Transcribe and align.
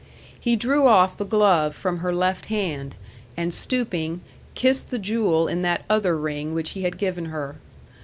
He 0.39 0.55
drew 0.55 0.87
off 0.87 1.15
the 1.15 1.25
glove 1.25 1.75
from 1.75 1.99
her 1.99 2.11
left 2.11 2.47
hand, 2.47 2.95
and 3.37 3.53
stooping, 3.53 4.21
kissed 4.55 4.89
the 4.89 4.97
jewel 4.97 5.47
in 5.47 5.61
that 5.61 5.85
other 5.91 6.17
ring 6.17 6.55
which 6.55 6.71
he 6.71 6.81
had 6.81 6.97
given 6.97 7.25
her. 7.25 7.57